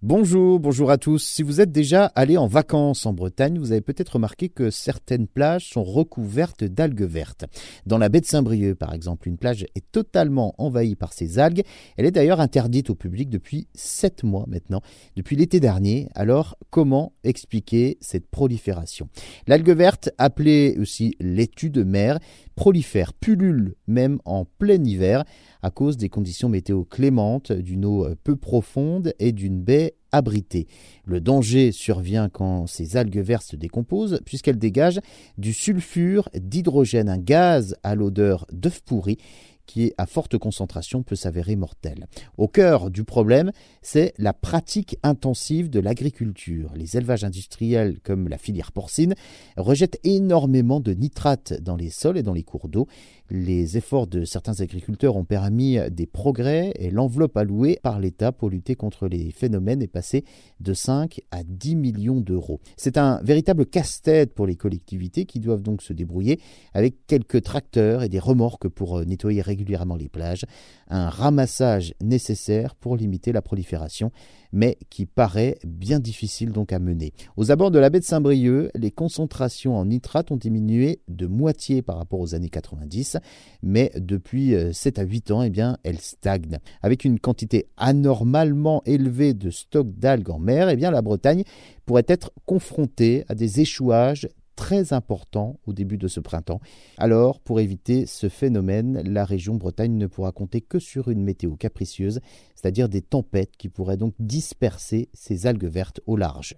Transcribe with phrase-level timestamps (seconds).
[0.00, 1.24] Bonjour, bonjour à tous.
[1.24, 5.26] Si vous êtes déjà allé en vacances en Bretagne, vous avez peut-être remarqué que certaines
[5.26, 7.46] plages sont recouvertes d'algues vertes.
[7.84, 11.64] Dans la baie de Saint-Brieuc, par exemple, une plage est totalement envahie par ces algues.
[11.96, 14.82] Elle est d'ailleurs interdite au public depuis sept mois maintenant,
[15.16, 16.08] depuis l'été dernier.
[16.14, 19.08] Alors, comment expliquer cette prolifération?
[19.48, 22.20] L'algue verte, appelée aussi laitue de mer,
[22.58, 25.22] prolifère, pullule même en plein hiver
[25.62, 30.66] à cause des conditions météo clémentes, d'une eau peu profonde et d'une baie abritée.
[31.04, 34.98] Le danger survient quand ces algues vertes se décomposent puisqu'elles dégagent
[35.36, 39.18] du sulfure d'hydrogène, un gaz à l'odeur d'œuf pourri
[39.68, 42.06] qui, à forte concentration, peut s'avérer mortel.
[42.38, 46.72] Au cœur du problème, c'est la pratique intensive de l'agriculture.
[46.74, 49.14] Les élevages industriels, comme la filière porcine,
[49.56, 52.88] rejettent énormément de nitrates dans les sols et dans les cours d'eau.
[53.30, 58.48] Les efforts de certains agriculteurs ont permis des progrès et l'enveloppe allouée par l'État pour
[58.48, 60.24] lutter contre les phénomènes est passée
[60.60, 62.60] de 5 à 10 millions d'euros.
[62.78, 66.40] C'est un véritable casse-tête pour les collectivités qui doivent donc se débrouiller
[66.72, 70.44] avec quelques tracteurs et des remorques pour nettoyer régulièrement les plages,
[70.88, 74.10] un ramassage nécessaire pour limiter la prolifération,
[74.52, 77.12] mais qui paraît bien difficile donc à mener.
[77.36, 81.82] Aux abords de la baie de Saint-Brieuc, les concentrations en nitrate ont diminué de moitié
[81.82, 83.18] par rapport aux années 90,
[83.62, 86.58] mais depuis 7 euh, à 8 ans, eh bien, elles stagnent.
[86.82, 91.44] Avec une quantité anormalement élevée de stocks d'algues en mer, eh bien, la Bretagne
[91.84, 94.28] pourrait être confrontée à des échouages
[94.68, 96.60] très important au début de ce printemps.
[96.98, 101.56] Alors, pour éviter ce phénomène, la région Bretagne ne pourra compter que sur une météo
[101.56, 102.20] capricieuse,
[102.54, 106.54] c'est-à-dire des tempêtes qui pourraient donc disperser ces algues vertes au large.